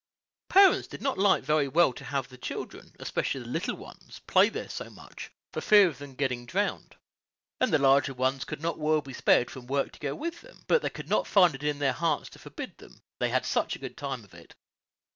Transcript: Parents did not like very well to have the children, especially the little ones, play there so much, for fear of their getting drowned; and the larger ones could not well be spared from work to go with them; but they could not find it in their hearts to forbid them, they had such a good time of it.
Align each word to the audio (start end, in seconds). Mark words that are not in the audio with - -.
Parents 0.49 0.87
did 0.87 1.03
not 1.03 1.19
like 1.19 1.43
very 1.43 1.67
well 1.67 1.93
to 1.93 2.03
have 2.03 2.27
the 2.29 2.37
children, 2.39 2.95
especially 2.99 3.41
the 3.41 3.45
little 3.49 3.75
ones, 3.75 4.17
play 4.25 4.49
there 4.49 4.67
so 4.67 4.89
much, 4.89 5.29
for 5.53 5.61
fear 5.61 5.87
of 5.87 5.99
their 5.99 6.07
getting 6.07 6.47
drowned; 6.47 6.95
and 7.59 7.71
the 7.71 7.77
larger 7.77 8.15
ones 8.15 8.43
could 8.43 8.61
not 8.63 8.79
well 8.79 9.01
be 9.01 9.13
spared 9.13 9.51
from 9.51 9.67
work 9.67 9.91
to 9.91 9.99
go 9.99 10.15
with 10.15 10.41
them; 10.41 10.63
but 10.65 10.81
they 10.81 10.89
could 10.89 11.07
not 11.07 11.27
find 11.27 11.53
it 11.53 11.61
in 11.61 11.77
their 11.77 11.93
hearts 11.93 12.29
to 12.31 12.39
forbid 12.39 12.79
them, 12.79 13.03
they 13.19 13.29
had 13.29 13.45
such 13.45 13.75
a 13.75 13.79
good 13.79 13.95
time 13.95 14.23
of 14.23 14.33
it. 14.33 14.55